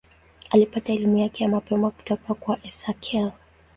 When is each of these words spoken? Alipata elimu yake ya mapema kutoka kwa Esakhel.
Alipata 0.49 0.93
elimu 0.93 1.17
yake 1.17 1.43
ya 1.43 1.49
mapema 1.49 1.91
kutoka 1.91 2.33
kwa 2.33 2.63
Esakhel. 2.67 3.31